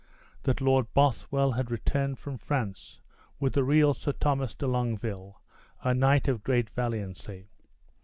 That 0.45 0.61
Lord 0.61 0.91
Bothwell 0.95 1.51
had 1.51 1.69
returned 1.69 2.17
from 2.17 2.39
France 2.39 3.01
with 3.39 3.53
the 3.53 3.63
real 3.63 3.93
Sir 3.93 4.13
Thomas 4.13 4.55
de 4.55 4.65
Longueville, 4.65 5.39
a 5.83 5.93
knight 5.93 6.27
of 6.27 6.43
great 6.43 6.71
valiancy. 6.71 7.51